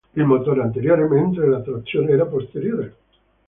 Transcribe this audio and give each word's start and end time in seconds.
Il 0.15 0.25
motore 0.25 0.61
anteriore, 0.63 1.07
mentre 1.07 1.45
la 1.47 1.61
trazione 1.61 2.09
era 2.13 2.25
posteriore. 2.25 2.95